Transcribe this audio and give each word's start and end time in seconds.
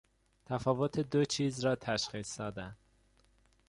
تفاوت 0.45 0.99
دو 0.99 1.25
چیز 1.25 1.59
را 1.65 1.75
تشخیص 1.75 2.39
دادن 2.39 2.77